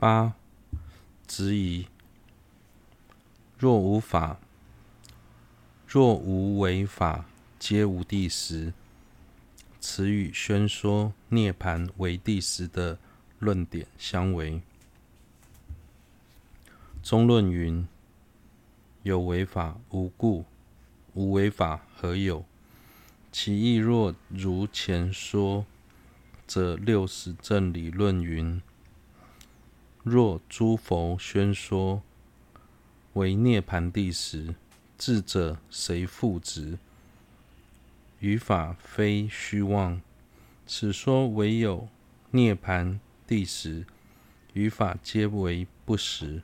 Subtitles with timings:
[0.00, 0.32] 八、
[1.26, 1.86] 质疑。
[3.58, 4.38] 若无法，
[5.86, 7.26] 若无为法，
[7.58, 8.72] 皆无谛实。
[9.78, 12.98] 此与宣说涅槃为谛实的
[13.38, 14.62] 论点相违。
[17.02, 17.86] 中论云：
[19.02, 20.46] 有为法无故，
[21.12, 22.46] 无为法何有？
[23.30, 25.66] 其义若如前说，
[26.46, 28.62] 则六十正理论云：
[30.02, 32.02] 若诸佛宣说。
[33.14, 34.54] 为涅槃谛实，
[34.96, 36.78] 智者谁复执？
[38.20, 40.00] 于法非虚妄。
[40.64, 41.88] 此说唯有
[42.30, 43.84] 涅槃谛实，
[44.52, 46.42] 余法皆为不实。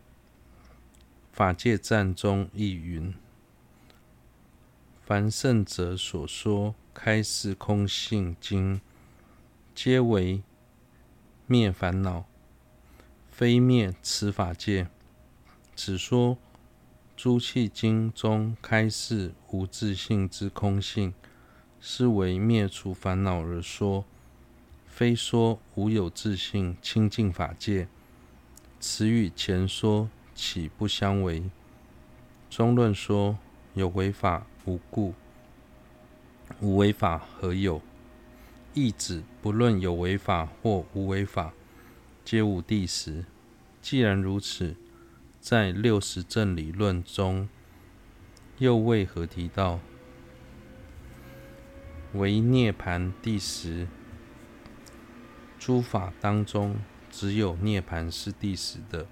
[1.32, 3.14] 法界赞中亦云：
[5.04, 8.80] 凡圣者所说开示空性经，
[9.72, 10.42] 皆为
[11.46, 12.24] 灭烦恼，
[13.38, 14.88] 非灭此法界。
[15.74, 16.38] 此说。
[17.14, 21.14] 诸气经中开示无自性之空性，
[21.80, 24.04] 是为灭除烦恼而说，
[24.86, 27.88] 非说无有自性清净法界。
[28.78, 31.44] 此与前说岂不相违？
[32.50, 33.38] 中论说
[33.72, 35.14] 有为法无故，
[36.60, 37.80] 无为法何有？
[38.74, 41.54] 意指不论有为法或无为法，
[42.26, 43.24] 皆无谛实。
[43.80, 44.76] 既然如此。
[45.38, 47.48] 在六十正理论中，
[48.58, 49.78] 又为何提到
[52.14, 53.86] 为涅槃第十？
[55.56, 56.78] 诸法当中，
[57.12, 59.06] 只有涅槃是第十的，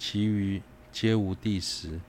[0.00, 2.00] 其余皆无第十。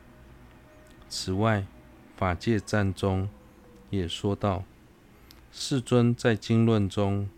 [1.07, 1.67] 此外，
[2.15, 3.29] 法界赞中
[3.91, 4.63] 也说道：
[5.51, 7.29] 世尊在经论中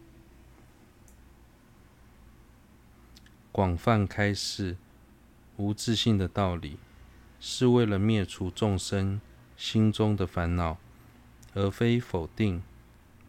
[3.59, 4.77] 广泛开示。
[5.57, 6.79] 无自性的道理，
[7.41, 9.19] 是为了灭除众生
[9.57, 10.77] 心中的烦恼，
[11.53, 12.63] 而非否定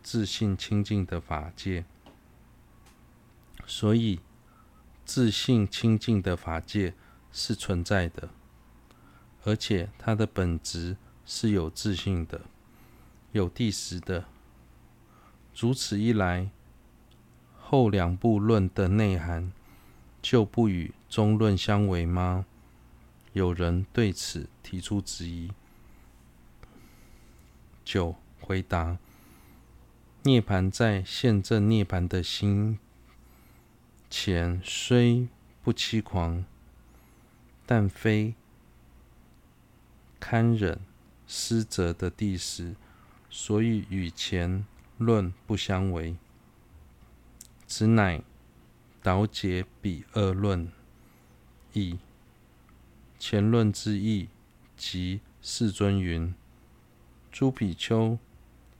[0.05, 1.85] 自性清净的法界。
[3.67, 4.21] 所以，
[5.05, 6.95] 自性清净的法界
[7.33, 8.29] 是存在的，
[9.43, 10.97] 而且它的本质
[11.27, 12.43] 是有自性的、
[13.33, 14.27] 有谛实的。
[15.57, 16.51] 如此一来，
[17.59, 19.51] 后两部论的内涵。
[20.23, 22.47] 就不与中论相违吗？
[23.33, 25.51] 有人对此提出质疑。
[27.85, 28.99] 九、回答：
[30.23, 32.79] 涅槃在现证涅槃的心
[34.11, 35.29] 前虽
[35.63, 36.45] 不欺狂，
[37.65, 38.35] 但非
[40.19, 40.81] 堪忍
[41.27, 42.75] 失责的谛实，
[43.31, 44.67] 所以与前
[44.99, 46.17] 论不相违。
[47.67, 48.23] 此乃。
[49.03, 50.71] 导解彼二论
[51.73, 51.99] 义，
[53.19, 54.29] 前论之义
[54.77, 56.35] 即世尊云
[57.33, 58.19] ：“诸比丘，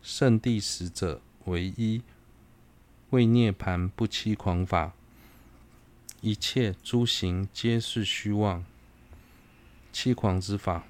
[0.03, 2.03] 圣地使者为一，
[3.11, 4.93] 为涅槃不欺狂法，
[6.21, 8.65] 一切诸行皆是虚妄，
[9.91, 10.85] 欺狂之法。”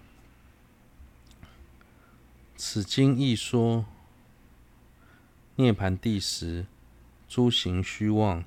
[2.56, 3.86] 此经亦说
[5.54, 6.66] 涅槃谛实，
[7.28, 8.42] 诸行虚妄。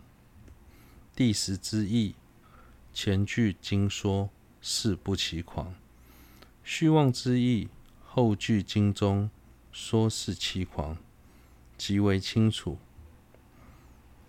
[1.15, 2.15] 第十之意，
[2.91, 5.75] 前句经说是不其狂；
[6.63, 7.69] 虚妄之意，
[8.03, 9.29] 后句经中
[9.71, 10.97] 说是其狂，
[11.77, 12.79] 极为清楚。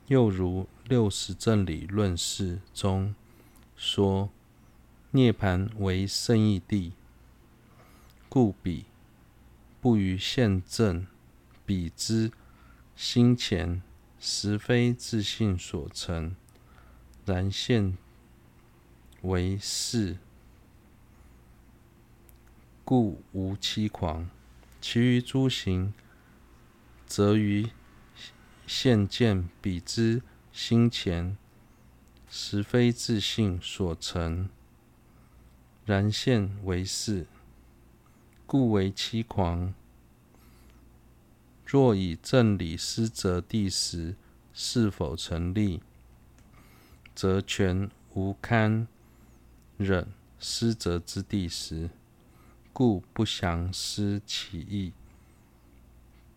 [0.09, 3.15] 又如六十正理论释中
[3.75, 4.28] 说，
[5.12, 6.93] 涅槃为胜义谛，
[8.28, 8.84] 故彼
[9.81, 11.06] 不于现正，
[11.65, 12.31] 彼之
[12.94, 13.81] 心前
[14.21, 16.37] 实非自信所成。
[17.27, 17.97] 然现
[19.23, 20.19] 为是，
[22.85, 24.29] 故无欺狂。
[24.79, 25.95] 其余诸行，
[27.07, 27.71] 则于
[28.67, 30.21] 现见彼之
[30.53, 31.39] 心前，
[32.29, 34.50] 实非自性所成。
[35.87, 37.26] 然现为是，
[38.44, 39.73] 故为欺狂。
[41.65, 44.17] 若以正理思则第十，
[44.53, 45.82] 是否成立？
[47.14, 48.88] 则全无堪
[49.76, 50.08] 忍
[50.38, 51.90] 失责之地时，
[52.72, 54.93] 故不详思其义，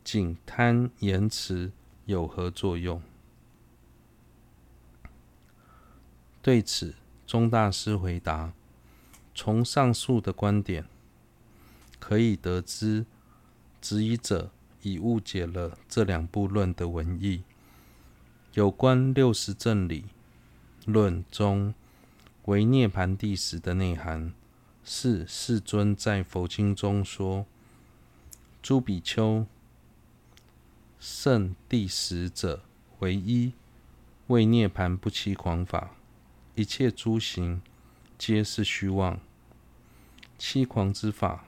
[0.04, 1.72] 仅贪言辞
[2.06, 3.02] 有何作用？
[6.42, 6.96] 对此，
[7.26, 8.54] 钟大师回答：
[9.36, 10.86] 从上述的观点
[12.00, 13.06] 可以得知，
[13.82, 14.52] 质疑者
[14.84, 17.44] 已误解了这两部论的文义。
[18.54, 20.06] 有关六十正理。
[20.88, 21.74] 论中
[22.46, 24.32] 为涅槃第十的内涵，
[24.86, 27.46] 是世尊在佛经中说
[28.64, 29.46] ：“诸比丘，
[30.98, 32.64] 圣第十者
[33.00, 33.52] 为一，
[34.28, 35.92] 为涅槃不欺狂法，
[36.56, 37.62] 一切诸行
[38.18, 39.20] 皆是虚妄，
[40.38, 41.44] 欺狂之法。”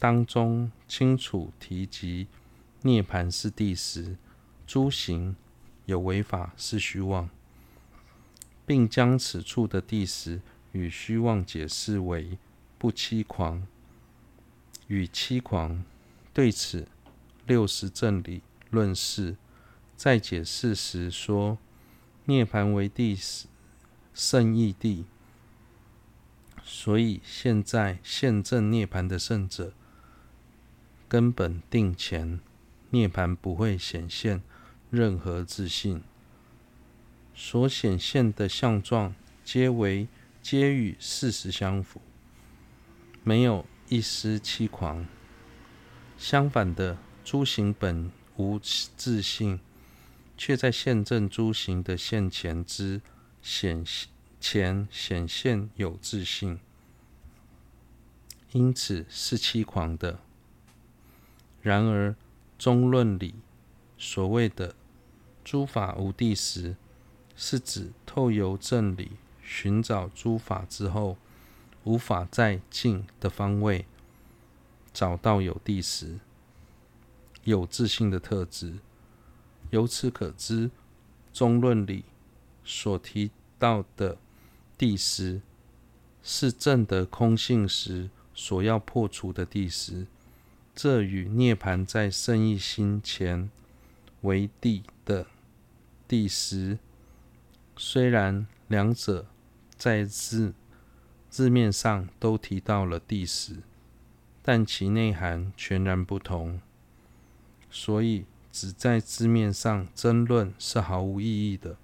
[0.00, 2.26] 当中清楚提及，
[2.80, 4.16] 涅槃是第十，
[4.66, 5.36] 诸行
[5.86, 7.28] 有违法是虚妄，
[8.64, 10.40] 并将此处的谛实
[10.72, 12.38] 与虚妄解释为
[12.78, 13.66] 不欺狂
[14.86, 15.84] 与欺狂。
[16.32, 16.88] 对此，
[17.46, 19.36] 六十正理论释
[19.96, 21.58] 在解释时说：
[22.24, 23.46] 涅槃为谛实
[24.12, 25.04] 胜义地，
[26.62, 29.72] 所以现在现证涅槃的圣者。
[31.06, 32.40] 根本定前，
[32.90, 34.42] 涅槃不会显现
[34.94, 36.02] 任何自信，
[37.34, 39.12] 所显现的相状
[39.42, 40.06] 皆为
[40.40, 42.00] 皆与事实相符，
[43.24, 45.04] 没有一丝欺狂。
[46.16, 49.58] 相反的，诸行本无自信，
[50.38, 53.00] 却在现证诸行的现前之
[53.42, 53.84] 显
[54.40, 56.60] 前显现有自信，
[58.52, 60.20] 因此是欺狂的。
[61.62, 62.14] 然而，
[62.58, 63.34] 中论里
[63.96, 64.74] 所谓的
[65.44, 66.76] “诸法无地时”，
[67.36, 69.12] 是指透由正理
[69.42, 71.16] 寻找诸法之后，
[71.84, 73.84] 无法在境的方位
[74.92, 76.18] 找到有地时、
[77.44, 78.78] 有自信的特质。
[79.70, 80.70] 由此可知，
[81.32, 82.04] 中论里
[82.64, 84.16] 所提到的
[84.78, 85.42] 地时，
[86.22, 90.06] 是证得空性时所要破除的地时。
[90.74, 93.50] 这与涅槃在圣意心前
[94.22, 95.26] 为地的
[96.06, 96.78] 第十，
[97.76, 99.26] 虽然两者
[99.76, 100.54] 在字
[101.30, 103.62] 字面上都提到了第十，
[104.42, 106.60] 但其内涵全然不同，
[107.70, 111.76] 所以只在字面上争论是毫无意义的。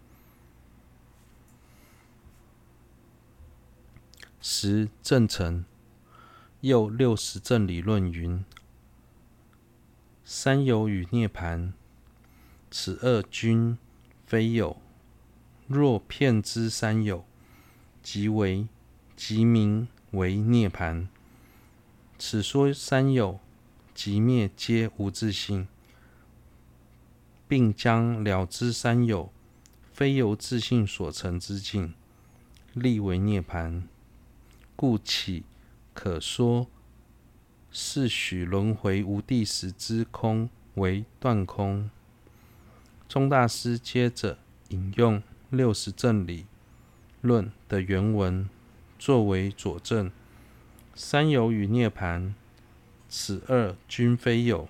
[4.42, 5.64] 十正成
[6.60, 8.44] 又六十正理论云。
[10.24, 11.72] 三有与涅槃，
[12.70, 13.76] 此二均
[14.30, 14.76] 非有。
[15.66, 17.24] 若遍知三有，
[18.00, 18.68] 即为
[19.16, 21.08] 即名为涅槃。
[22.16, 23.40] 此说三有
[23.92, 25.66] 即灭皆无自性，
[27.48, 29.32] 并将了知三有
[29.92, 31.92] 非由自性所成之境，
[32.72, 33.82] 立为涅槃，
[34.76, 35.42] 故岂
[35.92, 36.68] 可说？
[37.72, 41.90] 是许轮回无地时之空为断空。
[43.10, 45.20] 宗大师接着引用
[45.50, 46.46] 六十正理
[47.20, 48.48] 论的原文
[49.00, 50.12] 作为佐证：
[50.94, 52.34] 三有与涅槃，
[53.08, 54.68] 此二均非有。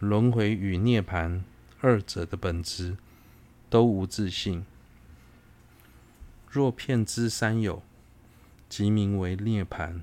[0.00, 1.42] 轮回与涅槃
[1.80, 2.96] 二者的本质
[3.70, 4.66] 都无自性。
[6.50, 7.84] 若骗之三有，
[8.68, 10.00] 即名为涅槃。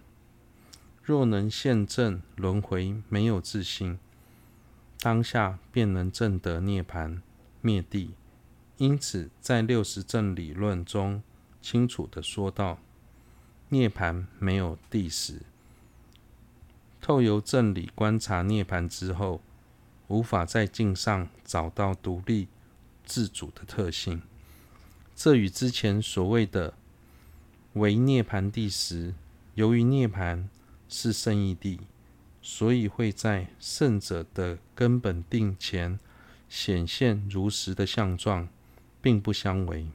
[1.04, 4.00] 若能现证轮回没有自性，
[5.00, 7.22] 当下便能证得涅槃
[7.62, 8.10] 灭谛。
[8.78, 11.24] 因此，在六十正理论中
[11.62, 12.80] 清楚地说道：
[13.70, 15.42] 涅槃没有地时。
[17.02, 19.42] 透由正理观察涅槃之后，
[20.08, 22.48] 无法在境上找到独立
[23.06, 24.22] 自主的特性。
[25.16, 26.74] 这与之前所谓的
[27.74, 29.14] 为涅槃地时，
[29.56, 30.48] 由于涅槃。
[30.92, 31.82] 是胜义地，
[32.42, 36.00] 所以会在圣者的根本定前
[36.48, 38.48] 显现如实的相状，
[39.02, 39.88] 并不相违。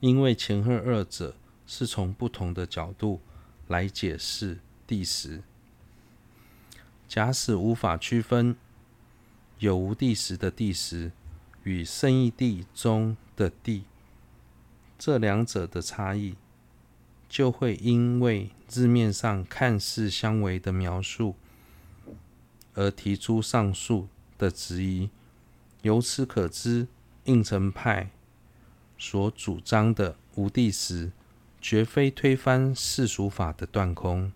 [0.00, 1.36] 因为前后二者
[1.66, 3.20] 是从不同的角度
[3.66, 5.42] 来解释谛实。
[7.06, 8.56] 假使无法区分
[9.58, 11.12] 有无谛实的谛实
[11.64, 13.84] 与胜义地中的地
[14.98, 16.36] 这两者的差异。
[17.28, 21.34] 就会因为字面上看似相违的描述，
[22.74, 25.08] 而提出上述的质疑。
[25.82, 26.86] 由此可知，
[27.24, 28.10] 应成派
[28.98, 31.10] 所主张的无地时，
[31.60, 34.30] 绝非推翻世俗法的断空，